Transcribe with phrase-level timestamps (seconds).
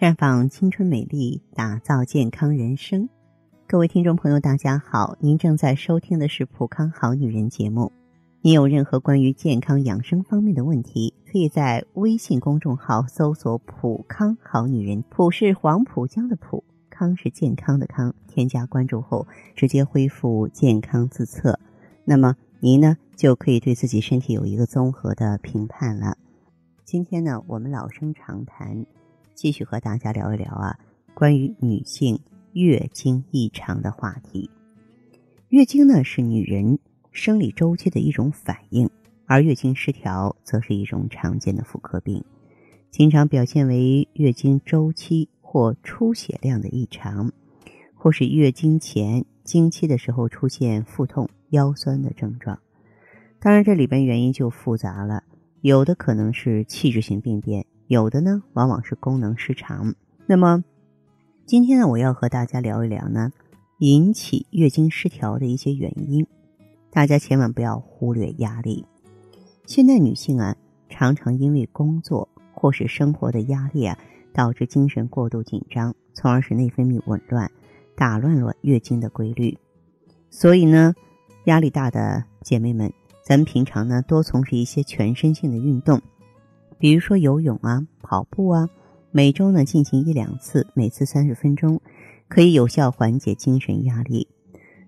[0.00, 3.06] 绽放青春美丽，打造健康人生。
[3.66, 7.92] 各位听众朋友，大家好，您正在收听的是《普康好女人》节目。
[8.40, 18.14] 您有任何关于健康养生方面的问题，可以在微信公众号搜索“普康好女人”，普是黄浦江的浦，康是健康的康。
[18.26, 21.60] 添加关注后，直接恢复健康自测，
[22.06, 26.16] 那么您呢就可以对自己身体有一个综合的评判了。
[26.86, 28.86] 今天呢，我们老生常谈。
[29.40, 30.78] 继续和大家聊一聊啊，
[31.14, 32.20] 关于女性
[32.52, 34.50] 月经异常的话题。
[35.48, 36.78] 月经呢是女人
[37.10, 38.90] 生理周期的一种反应，
[39.24, 42.22] 而月经失调则是一种常见的妇科病，
[42.90, 47.32] 经常表现为月经周期或出血量的异常，
[47.94, 52.58] 或是月经前、经期的时候出现腹痛、腰酸的症状。
[53.40, 55.24] 当然，这里边原因就复杂了，
[55.62, 57.64] 有的可能是器质性病变。
[57.90, 59.96] 有的呢，往往是功能失常。
[60.24, 60.62] 那么，
[61.44, 63.32] 今天呢，我要和大家聊一聊呢，
[63.78, 66.24] 引起月经失调的一些原因。
[66.92, 68.86] 大家千万不要忽略压力。
[69.66, 70.54] 现代女性啊，
[70.88, 73.98] 常常因为工作或是生活的压力啊，
[74.32, 77.50] 导致精神过度紧张，从而使内分泌紊乱，
[77.96, 79.58] 打乱了月经的规律。
[80.30, 80.94] 所以呢，
[81.46, 82.92] 压力大的姐妹们，
[83.24, 86.00] 咱们平常呢，多从事一些全身性的运动。
[86.80, 88.66] 比如说游泳啊、跑步啊，
[89.10, 91.78] 每周呢进行一两次，每次三十分钟，
[92.26, 94.26] 可以有效缓解精神压力。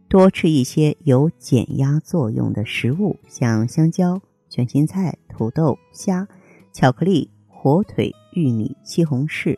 [0.09, 6.27] 多吃一些有减压作用的食物，像香蕉、卷心菜、土豆、虾、
[6.73, 9.55] 巧克力、火腿、玉米、西红柿。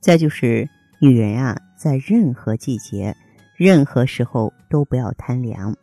[0.00, 0.66] 再就是
[1.02, 3.14] 女人啊，在任何季节、
[3.56, 5.76] 任何时候都不要贪凉。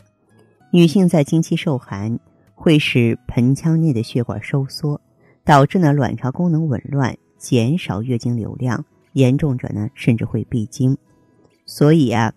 [0.71, 2.19] 女性在经期受寒，
[2.55, 4.99] 会使盆腔内的血管收缩。
[5.45, 10.97] 导致呢卵巢功能紊乱，减少月经流量，严重者呢甚至会闭经。
[11.65, 12.33] 所以啊，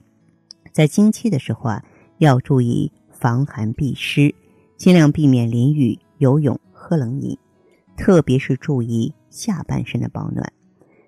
[0.72, 1.84] 在经期的时候啊，
[2.18, 4.34] 要注意防寒避湿，
[4.76, 7.36] 尽量避免淋雨、游泳、喝冷饮，
[7.96, 10.52] 特别是注意下半身的保暖。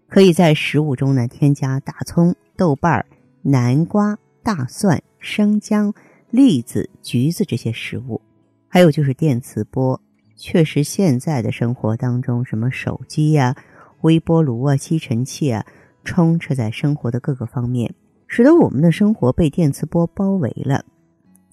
[0.09, 3.05] 可以在食物中呢添加大葱、豆瓣、
[3.43, 5.93] 南瓜、大蒜、生姜、
[6.31, 8.21] 栗子、橘子这些食物，
[8.69, 10.01] 还有就是电磁波。
[10.41, 13.57] 确实，现在的生活当中，什么手机呀、
[14.03, 15.67] 微波炉啊、吸尘器啊，
[16.05, 17.93] 充斥在生活的各个方面，
[18.29, 20.85] 使得我们的生活被电磁波包围了。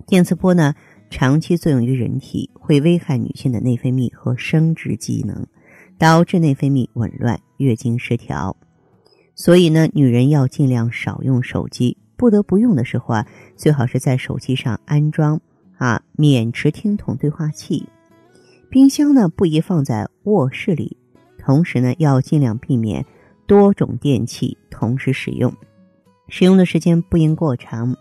[0.06, 0.76] 电磁波呢，
[1.10, 5.48] 长期作用于人体，会危害女性的内分泌和生殖机能，
[5.98, 8.56] 导致内分泌紊乱、月经失调。
[9.34, 13.26] 所以呢，女人要尽量少用手机，不得不用的时候啊，
[13.56, 15.42] 最好是在手机上安装
[15.80, 17.90] 啊免持听筒对话器。
[18.76, 20.98] 冰箱呢不宜放在卧室里，
[21.38, 23.06] 同时呢要尽量避免
[23.48, 25.54] 多种电器同时使用，
[26.28, 27.96] 使用的时间不应过长。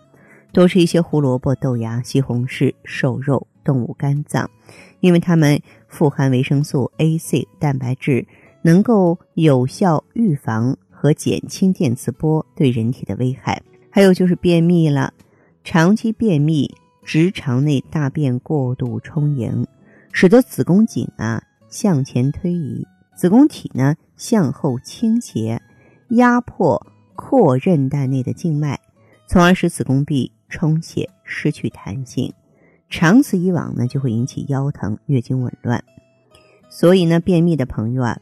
[0.52, 4.50] 多吃一些胡萝卜、豆芽、西红柿、瘦肉、动物肝脏，
[4.98, 8.26] 因为它们富含维生素 A、C、蛋白质，
[8.62, 13.62] 能够有效预防和减轻电磁波对人体的危害。
[13.92, 15.14] 还有就是便秘了，
[15.62, 16.68] 长期便秘，
[17.04, 19.64] 直肠内大便过度充盈。
[20.16, 22.86] 使得子宫颈啊向前推移，
[23.16, 25.60] 子宫体呢向后倾斜，
[26.10, 26.86] 压迫
[27.16, 28.78] 阔韧带内的静脉，
[29.26, 32.32] 从而使子宫壁充血失去弹性。
[32.88, 35.82] 长此以往呢，就会引起腰疼、月经紊乱。
[36.70, 38.20] 所以呢，便秘的朋友啊，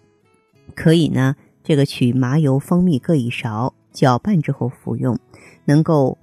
[0.75, 5.19] 可以呢这个取麻油、蜂蜜各一勺，搅拌之后服用，
[5.67, 6.17] 能够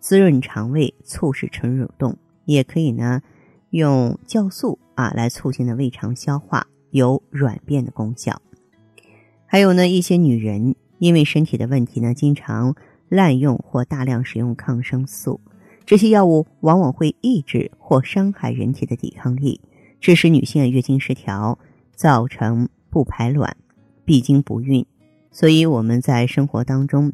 [0.00, 2.14] 滋润肠胃，促使肠蠕动。
[2.44, 3.22] 也可以呢
[3.70, 4.78] 用酵素。
[4.94, 8.40] 啊，来促进的胃肠消化，有软便的功效。
[9.46, 12.74] 还有呢，一些女人因为身体的问题呢，经常
[13.08, 15.40] 滥用或大量使用抗生素，
[15.84, 19.60] 这些药物往往会抑制或伤害人体的抵抗力，
[20.00, 21.58] 致使女性的月经失调，
[21.94, 23.56] 造成不排卵、
[24.04, 24.84] 闭经不孕。
[25.30, 27.12] 所以我们在生活当中，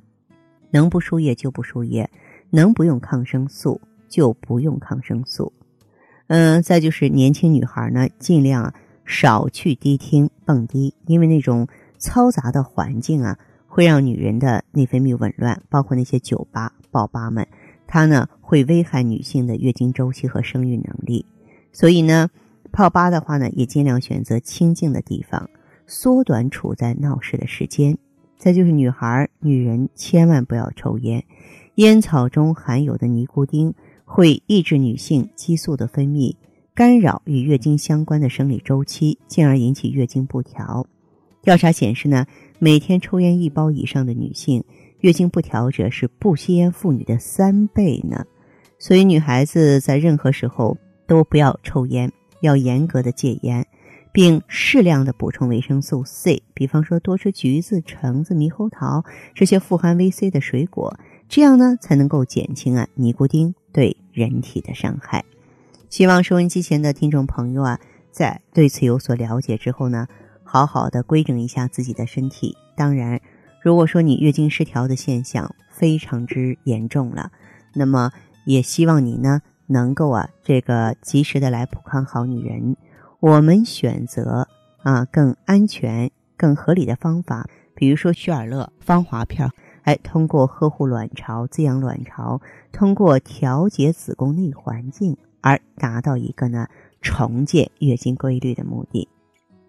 [0.71, 2.09] 能不输液就不输液，
[2.51, 5.53] 能不用抗生素就不用抗生素。
[6.33, 8.73] 嗯，再就是年轻女孩呢，尽量
[9.05, 11.67] 少去迪厅蹦迪，因为那种
[11.99, 13.37] 嘈杂的环境啊，
[13.67, 15.61] 会让女人的内分泌紊乱。
[15.69, 17.45] 包括那些酒吧、爆吧们，
[17.89, 21.27] 它呢会危害女性的月经周期和生育能力。
[21.73, 22.31] 所以呢，
[22.71, 25.51] 泡吧的话呢，也尽量选择清静的地方，
[25.89, 27.99] 缩短处在闹市的时间。
[28.39, 31.25] 再就是女孩、女人千万不要抽烟，
[31.75, 33.75] 烟草中含有的尼古丁。
[34.13, 36.35] 会抑制女性激素的分泌，
[36.75, 40.85] 干扰与月经相关的生理周期，进而引起月经不调。
[41.43, 42.27] 调查显示呢，
[42.59, 44.65] 每天抽烟一包以上的女性，
[44.99, 48.27] 月经不调者是不吸烟妇女的三倍呢。
[48.81, 50.77] 所以，女孩子在任何时候
[51.07, 52.11] 都不要抽烟，
[52.41, 53.65] 要严格的戒烟，
[54.13, 59.05] 并适量的补充维生素 C，比方说多吃橘子、橙子、猕猴桃
[59.37, 60.99] 这些富含维 C 的水果，
[61.31, 65.25] 这样呢才能够减轻啊尼古丁对人体的伤害。
[65.89, 67.79] 希望收音机前的听众朋友啊，
[68.11, 70.07] 在对此有所了解之后呢。
[70.43, 72.57] 好好的规整一下自己的身体。
[72.75, 73.21] 当然，
[73.63, 77.31] 如果说你月经失调的现象非常之严重了，
[77.73, 78.11] 那么
[78.47, 82.77] 也希望你呢能够啊这个及时的来普康好女人。
[83.21, 84.49] 我们选择
[84.83, 89.49] 啊更安全、更合理的方法，比如说屈尔乐芳华片，
[89.91, 92.41] 哎，通过呵护卵巢、滋养卵巢，
[92.71, 96.69] 通过调节子宫内环境，而达到一个呢
[97.03, 99.09] 重建月经规律的目的。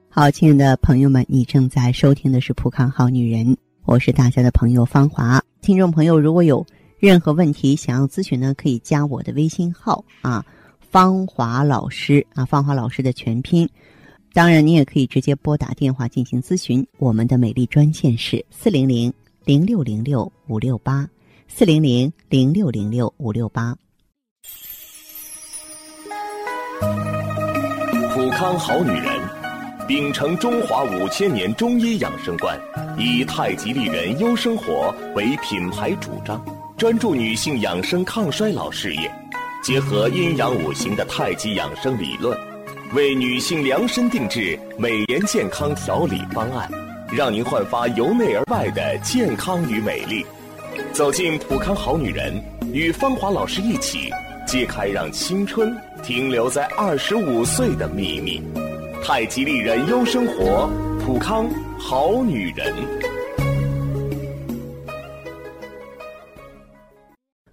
[0.10, 3.48] 好，亲爱的朋友们，你正在收听的是《普康好女人》，
[3.84, 5.42] 我是大家的朋友芳华。
[5.60, 6.64] 听众朋友，如果有
[7.00, 10.46] 任何问题想要咨询呢，可以加我的微信号啊，
[10.82, 13.68] 芳华老师啊，芳华老师的全拼。
[14.34, 19.12] 当然，你也可以直接拨打电话进行咨询，我们的美丽专线是四零零
[19.44, 21.10] 零六零六五六八，
[21.48, 23.76] 四零零零六零六五六八。
[28.14, 29.20] 普康好女人。
[29.88, 32.58] 秉承中华五千年中医养生观，
[32.98, 36.40] 以太极丽人优生活为品牌主张，
[36.78, 39.12] 专注女性养生抗衰老事业，
[39.62, 42.38] 结合阴阳五行的太极养生理论，
[42.94, 46.72] 为女性量身定制美颜健康调理方案，
[47.14, 50.26] 让您焕发由内而外的健康与美丽。
[50.94, 52.42] 走进普康好女人，
[52.74, 54.10] 与芳华老师一起
[54.48, 58.42] 揭开让青春停留在二十五岁的秘密。
[59.04, 60.70] 太极丽人优生活，
[61.04, 62.74] 普康好女人。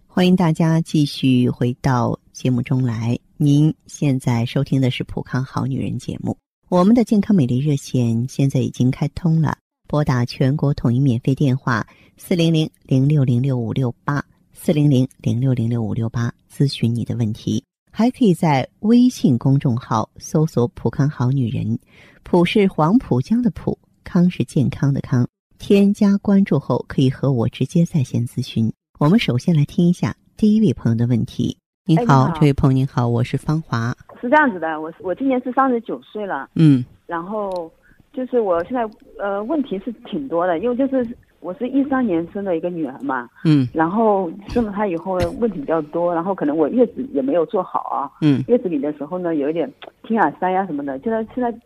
[0.07, 3.19] 欢迎大家继续回到节目中来。
[3.37, 6.37] 您现在收听的是《普康好女人》节目。
[6.71, 9.57] 我们的健康美丽热线现在已经开通了，
[9.87, 11.87] 拨打全国统一免费电话
[12.19, 14.23] 四零零零六零六五六八
[14.53, 17.65] 四零零零六零六五六八咨询你的问题。
[17.91, 21.79] 还可以在微信公众号搜索“普康好女人”，
[22.23, 25.27] 普是黄浦江的浦，康是健康的康。
[25.59, 28.71] 添加关注后，可以和我直接在线咨询。
[28.99, 31.57] 我们首先来听一下第一位朋友的问题。
[31.87, 33.97] 你好，这位朋友您好，我是芳华。
[34.21, 36.49] 是这样子的，我我今年是三十九岁了。
[36.55, 36.85] 嗯。
[37.07, 37.71] 然后
[38.13, 38.89] 就是我现在
[39.19, 41.07] 呃问题是挺多的，因为就是。
[41.41, 49.73] 我是一三年生的一个女儿嘛，嗯，然后生了她以后问题比较多，然后可能我月子也没有做好啊，嗯，月子里的时候呢有一点
[50.03, 51.57] 听耳塞呀什么的，现在现在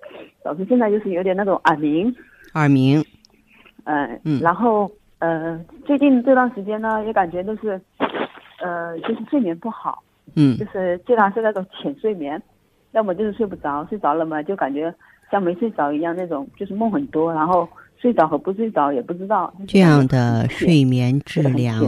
[0.45, 2.15] 导致现在就是有点那种耳鸣，
[2.53, 3.03] 耳鸣，
[3.85, 4.91] 嗯嗯，然后
[5.21, 7.81] 呃最近这段时间呢也感觉都是，
[8.61, 10.03] 呃就是睡眠不好，
[10.35, 12.41] 嗯，就是经常是那种浅睡眠，
[12.93, 14.95] 要么就是睡不着，睡着了嘛就感觉
[15.31, 17.69] 像没睡着一样那种，就是梦很多，然后。
[18.03, 21.79] 睡着和不睡着也不知道，这样的睡眠质量，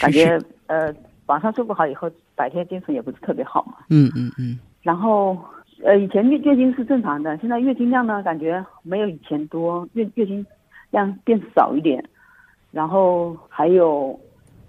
[0.00, 0.38] 感觉
[0.68, 0.94] 呃
[1.26, 3.78] 晚上睡不好以后，白天精神也不是特别好嘛。
[3.90, 4.56] 嗯嗯嗯。
[4.82, 5.36] 然后
[5.82, 10.46] 呃以前月月经是正常的，现在月经量呢感觉没有以前多，月月经
[10.92, 12.00] 量变少一点。
[12.70, 14.16] 然后还有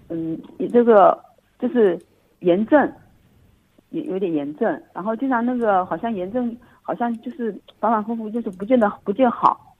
[0.08, 1.16] 嗯，你这个
[1.60, 1.96] 就是
[2.40, 2.92] 炎症，
[3.90, 4.82] 也有点炎症。
[4.92, 9.74] 然后经常那个好像炎症好像就是反反复复，就是不见得不见好。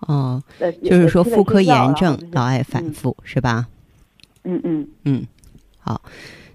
[0.00, 0.42] 哦，
[0.82, 3.68] 就是说妇科炎症老爱反复，是吧？
[4.42, 5.22] 嗯嗯嗯，
[5.78, 6.02] 好，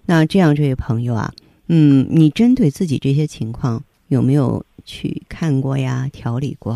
[0.05, 1.31] 那这样这位朋友啊，
[1.69, 6.09] 嗯，你针对自己这些情况有没有去看过呀？
[6.11, 6.73] 调理过？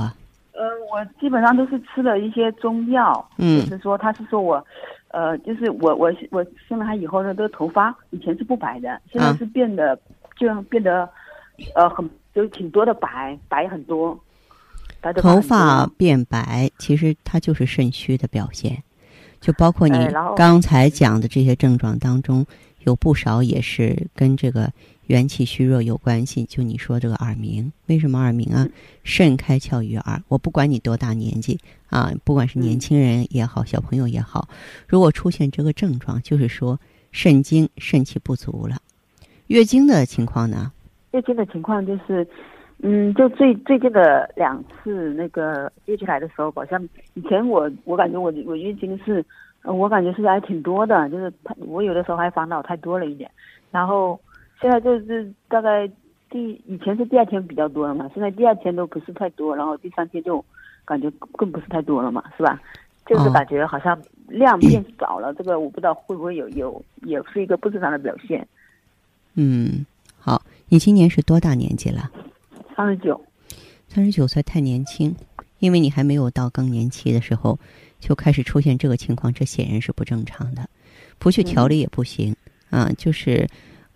[0.54, 4.66] 呃，我基本上都是吃了一些中药，嗯，就是说他是说我，
[5.14, 10.00] 呃，就是我我我生了他以后呢，这个头发以前是不白的，现在是变得
[10.38, 11.08] 就像变得
[11.76, 14.20] 呃很就挺多的白白很多。
[15.16, 18.84] 头发变白，其实它就是肾虚的表现，
[19.40, 19.98] 就包括你
[20.36, 22.46] 刚才讲的这些症状当中，
[22.84, 24.72] 有不少也是跟这个
[25.08, 26.44] 元气虚弱有关系。
[26.46, 28.68] 就你说这个耳鸣，为什么耳鸣啊？
[29.04, 30.22] 肾开窍于耳。
[30.28, 31.60] 我不管你多大年纪
[31.90, 34.48] 啊，不管是年轻人也好，小朋友也好，
[34.88, 36.80] 如果出现这个症状，就是说
[37.12, 38.78] 肾精肾气不足了。
[39.48, 40.72] 月经的情况呢？
[41.12, 42.28] 月经的情况就是。
[42.84, 46.84] 嗯，就最最近的两次那个月经来的时候，好像
[47.14, 49.24] 以前我我感觉我我月经是，
[49.64, 53.30] 我感觉是还挺多的，就是他我有的时候还烦恼太多了一点，
[53.72, 54.20] 然后
[54.60, 55.88] 现在就是大概
[56.30, 60.44] 第以前是第二天比较多了嘛，现在第二天都不是太多，然后第三天就
[60.84, 62.60] 感觉更不是太多了嘛，是吧？
[63.06, 68.48] 就是哦感觉好像量变少了，这个我不知道会不会有有也是一个不正常的表现。
[69.34, 69.86] 嗯，
[70.20, 72.10] 好，你今年是多大年纪了？
[72.76, 73.20] 三十九，
[73.88, 75.16] 三十九岁太年轻，
[75.60, 77.58] 因为你还没有到更年期的时候
[78.02, 80.70] 就开始出现这个情况，这显然是不正常的。
[81.18, 82.36] 不去调理也不行、
[82.70, 82.92] 啊。
[82.98, 83.48] 就是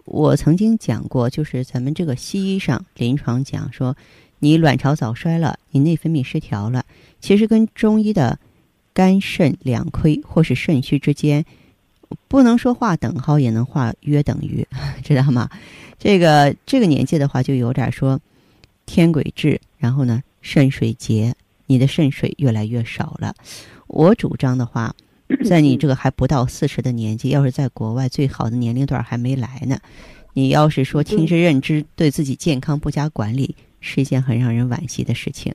[0.05, 3.93] 我曾经讲过，就是咱们这个西医上临床讲说，
[4.39, 6.85] 你卵巢早衰了，你内分泌失调了，
[7.19, 8.39] 其实跟中医的
[8.93, 11.43] 肝肾两亏或是肾虚之间，
[12.29, 14.65] 不能说画等号，也能画约等于，
[15.03, 15.49] 知道吗？
[15.99, 18.17] 这个这个年纪的话，就有点说。
[18.87, 21.33] 天癸至，然后呢，肾水竭，
[21.65, 23.33] 你的肾水越来越少了。
[23.95, 24.93] 我主张的话，
[25.47, 29.79] 在你这个还不到四十的年纪，要是在国外最好的年龄段还没来呢，
[30.33, 35.53] 你要是说听之任之，对自己健康不加管理，是一件很让人惋惜的事情。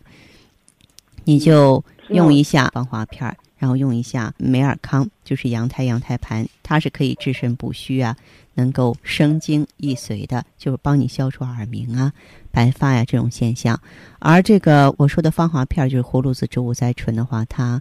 [1.25, 8.17] 你就用一下防滑片儿，然后用一下美尔康，就是羊胎羊胎盘，它是可以治肾补虚啊，
[8.55, 12.11] 能够生精益髓的，就是帮你消除耳鸣啊、
[12.51, 13.79] 白发呀、这种现象。
[14.19, 17.81] 而这个我说的芳华片就是葫芦籽植物甾醇的话，它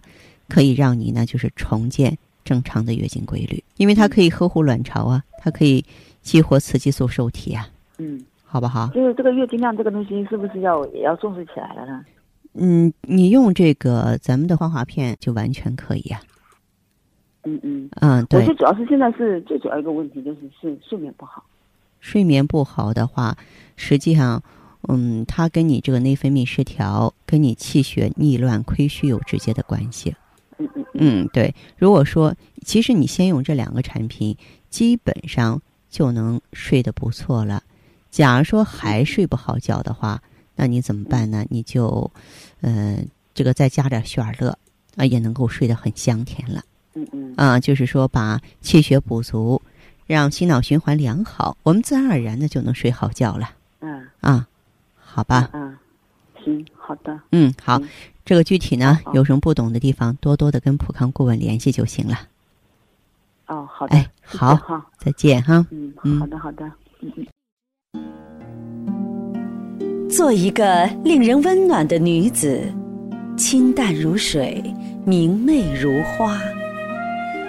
[0.50, 5.82] 可以让你呢就是重建正常的月经规律，因为它可以呵护卵巢啊，它可以
[6.20, 7.66] 激活雌激素受体啊，
[7.96, 8.88] 嗯，好不好？
[8.88, 12.04] 就是这个月经量这个东西是不是要也要重视起来了呢？
[12.54, 16.20] 嗯，你用这个咱们的芳华片就完全可以啊。
[17.44, 21.42] 嗯嗯，嗯，我对最，主要是现在是最主要一个问题就是睡睡眠不好。
[22.00, 23.36] 睡眠不好的话，
[23.76, 24.42] 实际上，
[24.88, 30.14] 嗯，它跟你这个内分泌失调、跟你气血逆乱、亏虚有直接的关系。
[31.00, 31.54] 嗯嗯嗯，对。
[31.76, 34.36] 如果说，其实你先用这两个产品，
[34.68, 37.62] 基本上就能睡得不错了。
[38.10, 40.22] 假如说还睡不好觉的话，
[40.56, 41.44] 那你怎么办呢？
[41.48, 42.10] 你就，
[42.60, 42.98] 呃，
[43.34, 44.56] 这个再加点血尔乐
[44.96, 46.62] 啊，也能够睡得很香甜了。
[46.94, 49.62] 嗯嗯啊，就是说把气血补足，
[50.06, 54.46] 让心脑循环良好，我们自然而然的就能睡好觉了嗯啊，
[54.96, 55.50] 好吧？
[55.52, 55.76] 嗯，
[56.44, 57.88] 行，好的，嗯，好嗯，
[58.24, 62.18] 这个具体呢有什么不懂的地方，多多的跟普康顾问联系就行了。
[63.46, 65.66] 哦，好的，哎谢谢好，再见哈。
[65.70, 66.64] 嗯，嗯好的好的，
[67.00, 67.26] 嗯嗯。
[70.08, 72.62] 做一个令人温暖的女子，
[73.36, 74.62] 清淡如水，
[75.04, 76.36] 明媚如花；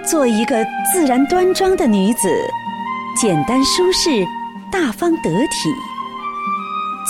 [0.05, 2.29] 做一个自然端庄的女子，
[3.19, 4.09] 简单舒适，
[4.71, 5.69] 大方得体；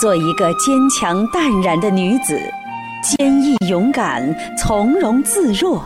[0.00, 2.40] 做一个坚强淡然的女子，
[3.02, 5.80] 坚毅勇敢，从容自若；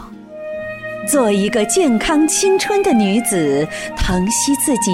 [1.11, 4.93] 做一个健康青春的女子，疼惜自己，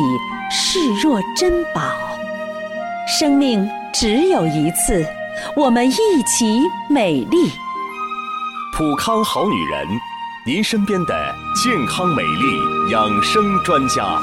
[0.51, 1.83] 视若珍宝。
[3.07, 5.05] 生命只有一次，
[5.55, 7.51] 我们一起美丽。
[8.77, 9.87] 普康好女人，
[10.47, 14.19] 您身边的健康美丽养生专家。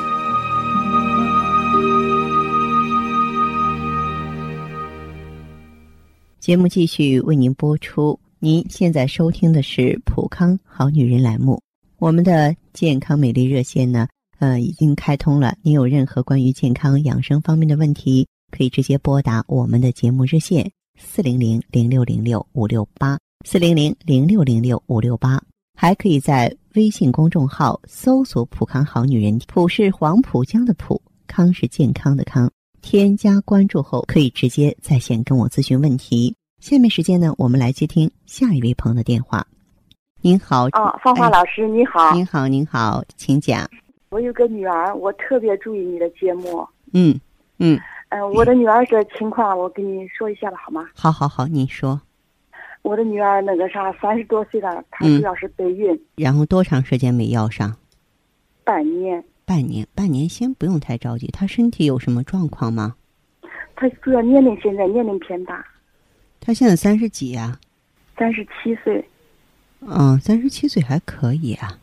[6.49, 8.19] 节目继续为您播出。
[8.39, 11.61] 您现在收听的是《普康好女人》栏目。
[11.99, 14.07] 我们的健康美丽热线呢，
[14.39, 15.55] 呃，已经开通了。
[15.61, 25.39] 您有任何关于健康养生方面的问题，可以直接拨打我们的节目热线四零零零六零六五六八四零零零六零六五六八，
[25.77, 32.51] 还可以在微信公众号搜索“普康好女人”，普是黄浦江的浦，康是健康的康。
[32.81, 36.33] 添加关注后，可以直接在线跟我咨询问题。
[36.59, 39.47] 下面时间呢，我们来接听下一位朋友的电话。
[40.21, 43.65] 您好，啊，芳华哎老师你好，您好，您好，请讲。
[44.09, 46.67] 我有个女儿，我特别注意你的节目。
[46.91, 47.17] 嗯
[47.59, 50.85] 嗯，嗯、我的女儿的情况，我跟你说一下吧，好吗？
[50.93, 51.99] 好好好，你说。
[52.81, 57.73] 我的女儿那个啥，三十多岁了，她嗯主要是备孕，然后多长时间没要上？
[58.65, 59.23] 半年。
[59.45, 61.27] 半年，半年先不用太着急。
[61.27, 62.95] 她身体有什么状况吗？
[63.77, 65.65] 她主要年龄现在年龄偏大，
[66.49, 67.59] 她现在三十几呀、
[68.17, 69.07] 三十七岁。
[69.81, 71.77] 嗯，三十七岁还可以啊。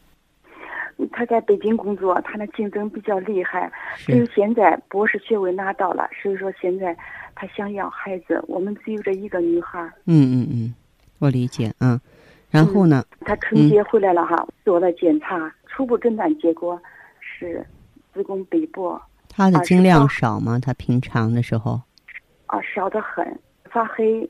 [1.13, 3.71] 他在北京工作，他那竞争比较厉害。
[3.97, 6.97] 只有，现在博士学位拿到了，所以说现在
[7.37, 8.45] 他想要孩子。
[8.49, 9.81] 我们只有这一个女孩。
[10.07, 10.75] 嗯嗯嗯，
[11.21, 11.73] 我理解。
[11.79, 12.01] 嗯，
[12.51, 13.05] 然后呢？
[13.21, 16.77] 他春节回来了哈，做了检查，初步诊断结果
[17.21, 17.65] 是
[18.13, 20.59] 子宫背部她的经量少吗？
[20.59, 21.81] 他平常的时候，
[22.47, 23.25] 啊少得很，
[23.71, 24.29] 发黑，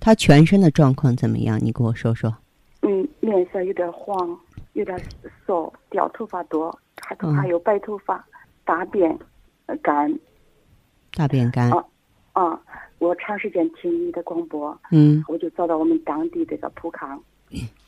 [0.00, 1.58] 他全身的状况怎么样？
[1.62, 2.34] 你给我说说。
[2.82, 4.38] 嗯，面色有点黄，
[4.74, 4.98] 有点
[5.46, 8.24] 瘦，掉头发多，还还有白头发，
[8.64, 9.18] 大便
[9.82, 10.12] 干
[11.14, 11.70] 大便干。
[11.70, 11.84] 啊
[12.32, 12.60] 啊！
[12.98, 17.20] 我长时间听你的广播，嗯我就找到我们当地这个普康，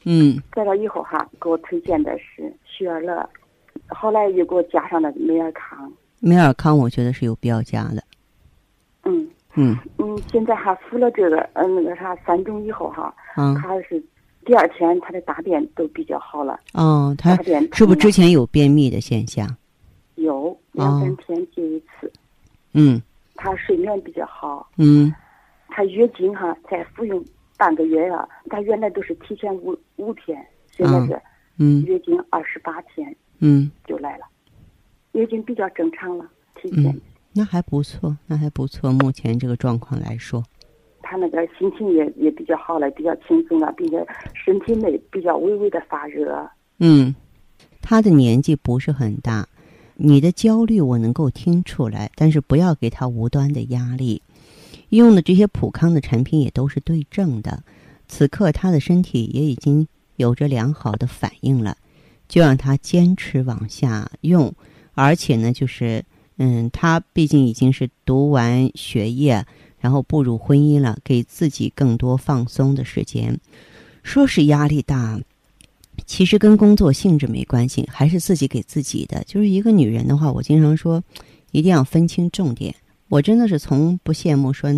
[0.04, 3.28] 嗯在这以后哈，给我推荐的是雪尔乐，
[3.88, 5.92] 后来又给我加上了美尔康。
[6.18, 8.02] 美尔康我觉得是有必要加的。
[9.60, 9.76] 嗯。
[10.30, 13.54] 现在还服了这个呃那个啥三种以后哈，嗯。
[13.56, 14.02] 他是
[14.44, 19.48] 第二天他的大便都比较好了，哦，他大便是不是之前前有便秘的现象？
[20.16, 22.12] 有两三天就一次，
[22.74, 23.00] 嗯。
[23.34, 25.12] 他睡眠比较好，嗯。
[25.68, 27.24] 他月经哈才服用
[27.56, 31.20] 半个月啊，他原来都是提前五五天，现在是
[31.58, 31.82] 嗯。
[31.84, 34.24] 月经二十八天嗯，就来了，
[35.12, 36.26] 月经比较正常了，
[36.60, 36.92] 提前。
[36.92, 37.00] 嗯
[37.32, 38.92] 那还不错，那还不错。
[38.92, 40.44] 目前这个状况来说，
[41.02, 46.48] 他那个心情也也比较好了，比较轻松了，并且身体内比较微微的发热。
[46.78, 47.14] 嗯，
[47.80, 49.48] 他的年纪不是很大，
[49.94, 54.22] 你的焦虑我能够听出来，但是不要给他无端的压力。
[54.88, 57.62] 用的这些普康的产品也都是对症的，
[58.08, 61.76] 此刻他的身体也已经有着良好的反应了，
[62.28, 64.52] 就让他坚持往下用，
[64.94, 66.04] 而且呢，就是
[66.42, 69.44] 嗯，他毕竟已经是读完学业，
[69.78, 73.38] 然后步入婚姻了，给自己更多放松的时间。
[74.02, 75.20] 说是压力大，
[76.06, 79.22] 其实跟工作性质没关系，还是自己给自己的。
[79.24, 81.04] 就是一个女人的话，我经常说，
[81.50, 82.74] 一定要分清重点。
[83.10, 84.70] 我真的是从不羡慕说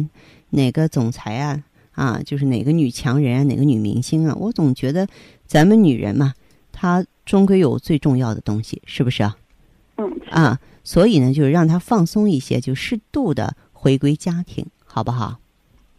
[0.50, 4.34] 哪个总裁啊啊，就是哪个女强人啊，哪个女明星啊。
[4.36, 5.06] 我总觉得
[5.46, 6.34] 咱们女人嘛，
[6.72, 9.36] 她终归有最重要的东西，是不是啊？
[9.98, 15.38] 嗯，啊，所以呢，就是让他放松一些，就适度的回归家庭，好不好？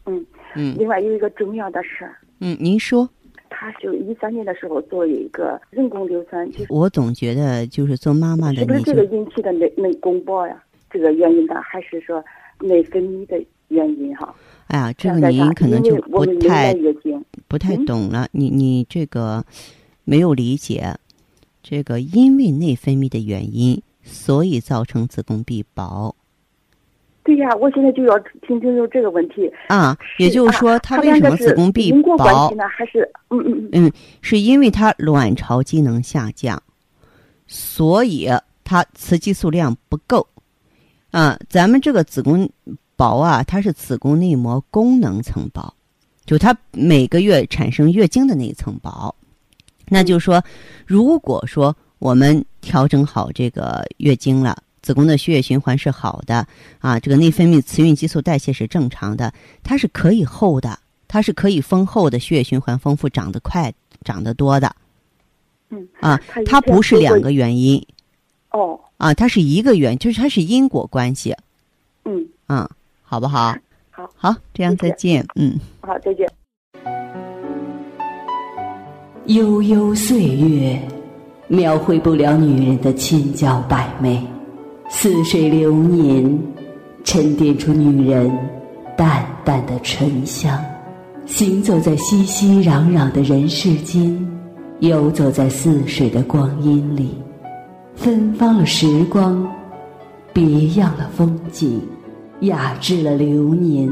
[0.06, 0.26] 嗯
[0.56, 3.10] 嗯另外有一个重要的事儿，嗯，您说。
[3.56, 10.62] 他就一三年的时候做一个人工流产，就是我总觉得就是做妈妈的是不是你这个引起的内内宫爆呀？
[10.90, 12.22] 这个原因呢，还是说
[12.60, 14.36] 内分泌的原因哈？
[14.68, 16.76] 哎呀，这个您可能就不太
[17.48, 19.46] 不太嗯懂了，你你这个
[20.04, 20.98] 没有理解，
[21.62, 26.16] 这个因为内分泌的原因，所以造成子宫壁薄
[27.24, 29.50] 对呀，我现在就要听清楚这个问题。
[29.70, 32.56] 啊，也就是说，它它为什么子宫壁薄系？
[32.56, 32.66] 呢？
[32.68, 36.62] 还是嗯嗯嗯嗯，是因为它卵巢机能下降，
[37.48, 38.30] 所以
[38.66, 40.28] 它雌激素量不够。
[41.12, 42.50] 啊，咱们这个子宫
[42.98, 45.74] 薄啊，它是子宫内膜功能层薄，
[46.26, 49.16] 就它每个月产生月经的那一层薄。
[49.88, 50.44] 那就是说，
[50.86, 56.48] 如果说我们调整好这个月经了，子宫的血液循环是好的
[56.80, 63.72] 啊，这个内分泌雌孕激素代谢是正常的，它是可以厚的，它是可以丰厚的，血液循环丰富，长得快，
[64.04, 64.74] 长得多的。
[65.70, 67.86] 嗯啊它不是两个原因。
[68.52, 68.80] 哦。
[68.98, 71.36] 啊，它是一个原，就是它是因果关系。
[72.06, 72.26] 嗯。
[72.48, 72.70] 啊，
[73.04, 73.56] 好不好？
[73.92, 74.10] 好。
[74.16, 74.90] 好，这样谢谢。
[74.90, 75.60] 再见，嗯。
[75.82, 76.28] 好再见。
[79.28, 80.82] 悠悠岁月，
[81.54, 84.18] 描绘不了女人的千娇百媚；
[84.90, 86.40] 似水流年，
[87.04, 88.36] 沉淀出女人
[88.98, 90.60] 淡淡的醇香。
[91.28, 94.20] 行走在熙熙攘攘的人世间，
[94.80, 97.14] 游走在似水的光阴里，
[97.96, 99.48] 芬芳了时光，
[100.34, 101.80] 别样了风景，
[102.40, 103.88] 雅致了流年。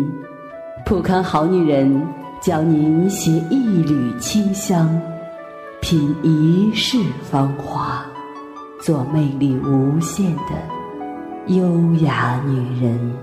[0.84, 2.02] 普康好女人
[2.42, 5.00] 教您携一缕清香。
[5.82, 8.06] 品一世芳华，
[8.82, 10.54] 做魅力无限的
[11.48, 13.14] 优雅女人。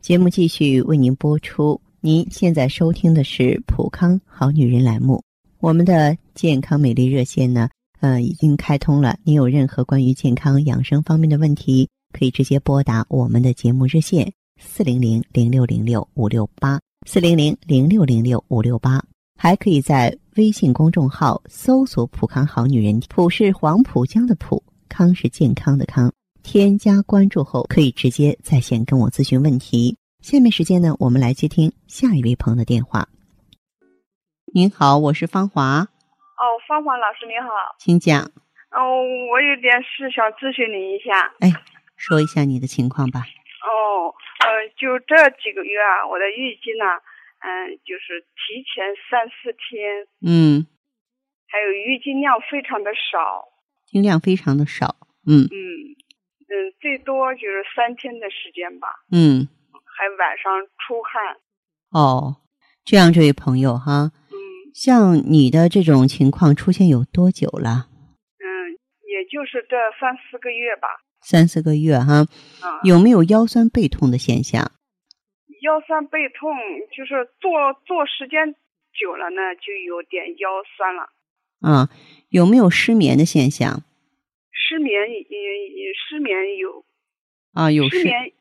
[0.00, 1.78] 节目继续为您播出。
[2.00, 5.22] 您现在收听的是《普康好女人》栏目。
[5.58, 7.68] 我们的健康美丽热线呢，
[8.00, 9.18] 呃，已经开通了。
[9.24, 19.02] 您有任何关于健康养生方面的问题，可以直接拨打我们的节目热线四零零零六零六五六八四零零零六零六五六八，
[19.38, 26.12] 还可以在微信公众号搜索“普康好女人”，普是黄浦江的浦，康是健康的康。
[26.42, 29.96] 添加关注后，可以直接在线跟我咨询问题。
[30.22, 33.08] 下面时间呢，我们来接听下一位朋友的电话。
[34.52, 37.48] 您好，我是芳华，哦，芳华老师您好。
[37.78, 38.76] 请讲，哦，
[39.32, 41.32] 我有点事想咨询你一下。
[41.40, 41.50] 哎，
[41.96, 43.24] 说一下你的情况吧。
[43.60, 46.86] 哦，呃，就这几个月啊，我的月经呢，
[47.40, 50.66] 嗯，就是提前三四天，嗯，
[51.48, 53.48] 还有月经量非常的少。
[53.86, 54.96] 经量非常的少。
[55.26, 55.58] 嗯嗯
[56.48, 59.46] 嗯，最多就是三天的时间吧，嗯，
[59.84, 61.36] 还晚上出汗。
[61.90, 62.40] 哦，
[62.84, 67.90] 这样，这位朋友哈，嗯像你的这种情况出现有多久了？
[68.40, 68.46] 嗯，
[69.04, 70.88] 也就是这三四个月吧。
[71.22, 72.26] 三四个月哈，
[72.60, 74.72] 啊，有没有腰酸背痛的现象？
[75.62, 76.56] 腰酸背痛，
[76.96, 78.54] 就是坐坐时间
[78.98, 81.10] 久了呢，就有点腰酸了。
[81.60, 81.88] 啊，
[82.30, 83.84] 有没有失眠的现象？
[84.50, 86.84] 失眠，也，失眠有。
[87.52, 88.32] 啊，有失眠。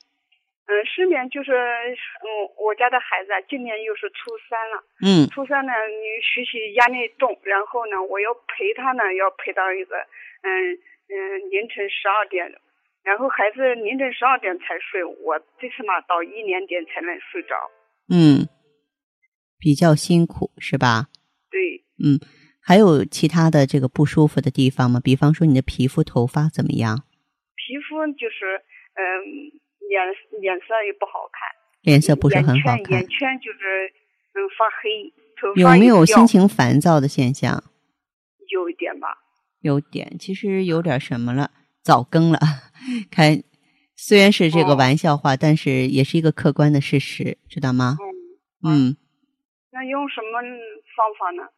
[0.69, 2.27] 嗯，失眠就是，嗯，
[2.63, 4.83] 我家的孩子啊，今年又是初三了。
[5.01, 5.27] 嗯。
[5.27, 9.97] 初三呢，你学习压力重，然后呢，我要陪他呢，要陪到一个，
[10.45, 10.77] 嗯
[11.09, 12.45] 嗯，凌晨十二点，
[13.03, 17.55] 然后孩子凌晨十二点才睡，我最起码到一两点才能睡着。
[18.09, 18.47] 嗯，
[19.57, 21.07] 比较辛苦是吧？
[21.49, 21.83] 对。
[22.03, 22.19] 嗯，
[22.62, 24.99] 还有其他的这个不舒服的地方吗？
[25.03, 27.03] 比方说你的皮肤、头发怎么样？
[27.55, 28.63] 皮肤就是，
[28.95, 29.59] 嗯。
[29.89, 30.05] 脸
[30.39, 31.49] 脸色也不好看，
[31.81, 33.88] 脸色不是很好看，眼圈就是
[34.35, 37.63] 嗯发黑，头发有没有心情烦躁的现象？
[38.51, 39.17] 有一点吧，
[39.62, 41.49] 有点，其实有点什么了，
[41.81, 42.38] 早更了。
[43.11, 43.43] 开，
[43.95, 47.97] 虽然是这个玩笑话，但是也是一个客观的事实，知道吗？
[48.63, 48.97] 嗯。
[49.71, 50.41] 那用什么
[50.95, 51.49] 方法呢？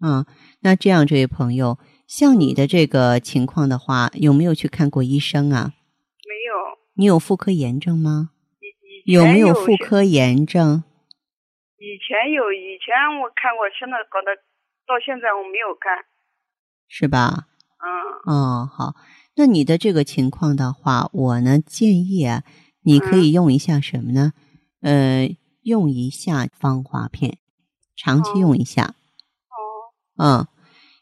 [0.00, 0.26] 嗯，
[0.60, 5.72] 那这样，这位朋友，像你的这个情况的话，有没有去看过医生啊？
[6.26, 8.30] 没有你有妇科炎症吗？
[9.04, 10.84] 有没有妇科炎症？
[11.76, 14.34] 以前有，以前我看过，现在搞得
[14.86, 16.04] 到现在我没有看，
[16.88, 17.46] 是吧？
[17.78, 18.32] 嗯。
[18.32, 18.94] 哦，好，
[19.36, 22.44] 那你的这个情况的话，我呢建议啊，
[22.82, 24.32] 你可以用一下什么呢？
[24.80, 27.38] 呃，用一下芳华片，
[27.96, 28.94] 长期用一下。
[30.16, 30.16] 哦。
[30.16, 30.46] 嗯，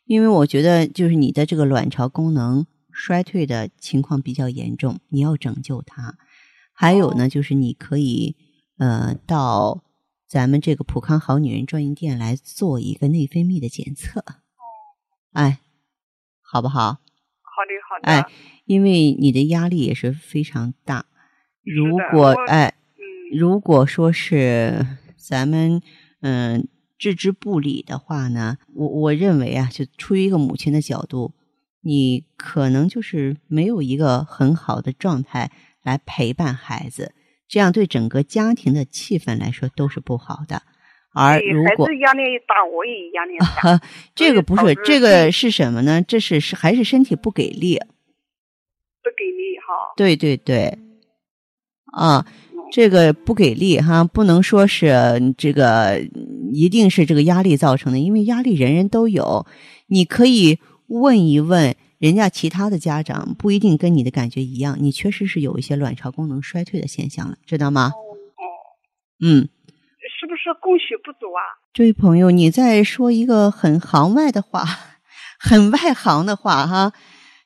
[0.05, 2.67] 因为我觉得就是你的这个卵巢功能。
[2.95, 6.19] 衰退的情况比较严重，你要拯救它。
[6.75, 8.37] 还有呢，就是你可以
[8.77, 9.83] 呃到
[10.29, 14.23] 咱们这个普康好女人专营店来做一个内分泌的检测。
[15.33, 15.61] 哎，
[16.43, 16.99] 好不好？
[17.55, 18.03] 好的，好的。
[18.05, 18.25] 哎，
[18.65, 21.07] 因为你的压力也是非常大。
[21.63, 22.75] 如果哎，
[23.33, 24.87] 如果说是
[25.17, 25.81] 咱们
[26.21, 26.67] 嗯
[26.99, 31.35] 置之不理的话呢，我我认为啊，就出于一个母亲的角度。
[31.85, 35.51] 你可能就是没有一个很好的状态
[35.83, 37.13] 来陪伴孩子，
[37.49, 40.63] 这样对整个家庭的气氛来说都是不好的。
[41.15, 43.81] 而如果孩子压力大，我也压力大。
[44.15, 46.03] 这个不是，这个是什么呢？
[46.03, 47.79] 这是是还是身体不给力？
[49.03, 49.93] 不给力哈。
[49.97, 50.79] 对对对，
[51.93, 52.27] 啊，
[52.71, 56.01] 这个不给力哈，不能说是这个
[56.53, 59.47] 一定是这个压力造成的，因为压力人人都有，
[59.87, 60.59] 你可以。
[60.89, 64.77] 问一问人家其他的家长，不一定跟你的感觉一样。
[64.79, 67.93] 你确实是有一些卵巢功能衰退的现象了，知道吗？
[67.95, 68.45] 哦，
[69.25, 69.49] 嗯，
[70.43, 71.41] 是供血不足啊？
[71.73, 74.65] 这位朋友，你在说一个很行外的话，
[75.39, 76.93] 很外行的话哈，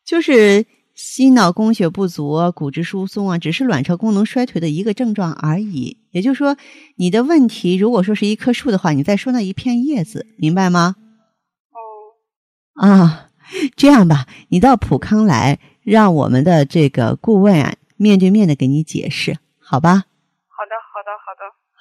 [0.05, 5.99] 就是心脑供血不足、骨质疏松啊，只是卵巢功能衰退的一个症状而已。
[6.11, 6.57] 也就是说，
[6.97, 10.97] 你的问题如果说是一棵树的话，你在说那一片叶子，明白吗？
[11.71, 13.23] 哦，啊。
[13.77, 20.07] 这样吧，你到普康来，让我们的这个顾问啊面对面的给你解释，好吧？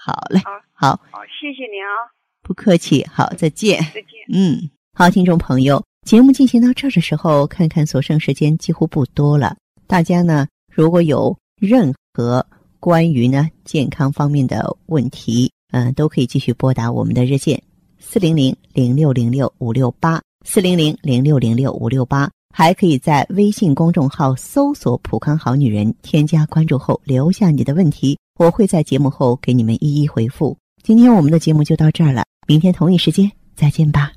[0.06, 0.40] 好嘞，
[0.72, 2.14] 好，好，谢谢您啊。
[2.44, 3.80] 不客气，好，再见。
[3.86, 4.12] 再见。
[4.32, 9.58] 嗯，好，听众朋友，节目进行到这儿的时候，看看所剩时间几乎不多了。
[9.88, 12.46] 大家呢，如果有任何
[12.80, 17.60] 关于呢健康方面的问题，嗯，都可以继续拨打我们的热线
[17.98, 20.22] 四零零零六零六五六八。
[20.44, 30.58] 四零零零六零六五六八，还可以在微信公众号搜索“普康好女人”，添加关注后留下你的问题，我会在节目后给你们一一回复。
[30.84, 34.12] 今天我们的节目就到这儿了，明天同一时间再见吧。